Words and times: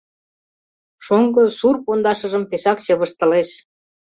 Шоҥго 1.05 1.43
сур 1.57 1.75
пондашыжым 1.85 2.43
пешак 2.49 2.77
чывыштылеш. 2.85 3.49